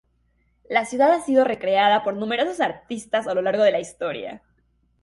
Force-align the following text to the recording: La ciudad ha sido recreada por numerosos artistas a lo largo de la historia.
La 0.67 0.83
ciudad 0.85 1.11
ha 1.11 1.21
sido 1.21 1.43
recreada 1.45 2.03
por 2.03 2.15
numerosos 2.15 2.59
artistas 2.59 3.27
a 3.27 3.35
lo 3.35 3.43
largo 3.43 3.61
de 3.61 3.69
la 3.71 3.79
historia. 3.81 4.41